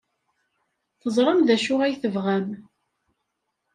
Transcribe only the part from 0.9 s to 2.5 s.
Teẓram d acu ay tebɣam.